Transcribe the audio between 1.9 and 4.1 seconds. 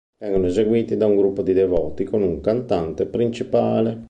con un cantante principale.